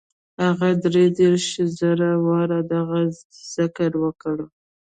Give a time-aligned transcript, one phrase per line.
[0.43, 1.47] هغه دري دېرش
[1.79, 2.99] زره واره دغه
[3.55, 4.37] ذکر وکړ.